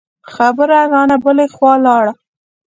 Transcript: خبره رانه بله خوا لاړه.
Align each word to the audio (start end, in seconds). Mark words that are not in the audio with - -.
خبره 0.33 0.79
رانه 0.91 1.17
بله 1.23 1.45
خوا 1.55 1.73
لاړه. 1.85 2.13